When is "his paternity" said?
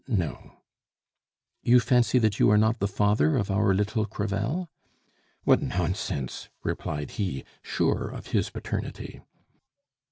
8.31-9.21